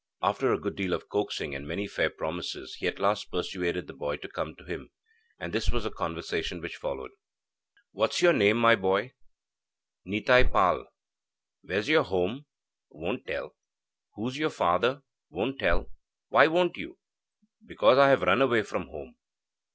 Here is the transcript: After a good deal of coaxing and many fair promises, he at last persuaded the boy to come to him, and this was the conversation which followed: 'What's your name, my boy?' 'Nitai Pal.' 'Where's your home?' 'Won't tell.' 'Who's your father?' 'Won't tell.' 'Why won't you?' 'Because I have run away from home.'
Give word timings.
After 0.23 0.51
a 0.51 0.57
good 0.57 0.75
deal 0.75 0.93
of 0.93 1.09
coaxing 1.09 1.53
and 1.53 1.67
many 1.67 1.85
fair 1.85 2.09
promises, 2.09 2.77
he 2.79 2.87
at 2.87 2.97
last 2.97 3.29
persuaded 3.29 3.85
the 3.85 3.93
boy 3.93 4.15
to 4.17 4.27
come 4.27 4.55
to 4.55 4.63
him, 4.63 4.89
and 5.37 5.53
this 5.53 5.69
was 5.69 5.83
the 5.83 5.91
conversation 5.91 6.59
which 6.59 6.75
followed: 6.77 7.11
'What's 7.91 8.19
your 8.19 8.33
name, 8.33 8.57
my 8.57 8.75
boy?' 8.75 9.13
'Nitai 10.07 10.51
Pal.' 10.51 10.91
'Where's 11.61 11.87
your 11.87 12.01
home?' 12.01 12.47
'Won't 12.89 13.27
tell.' 13.27 13.55
'Who's 14.15 14.39
your 14.39 14.49
father?' 14.49 15.03
'Won't 15.29 15.59
tell.' 15.59 15.91
'Why 16.29 16.47
won't 16.47 16.77
you?' 16.77 16.97
'Because 17.63 17.99
I 17.99 18.09
have 18.09 18.23
run 18.23 18.41
away 18.41 18.63
from 18.63 18.87
home.' 18.87 19.17